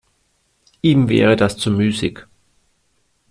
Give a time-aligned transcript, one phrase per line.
[0.81, 2.25] Ihm wäre das zu müßig.